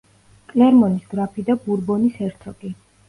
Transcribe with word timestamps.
კლერმონის 0.53 1.05
გრაფი 1.11 1.45
და 1.51 1.57
ბურბონის 1.67 2.17
ჰერცოგი. 2.23 2.73